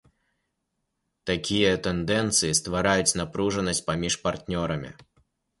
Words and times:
Такія 1.31 1.73
тэндэнцыі 1.87 2.57
ствараюць 2.63 3.15
напружанасць 3.21 3.85
паміж 3.91 4.13
партнёрамі. 4.29 4.91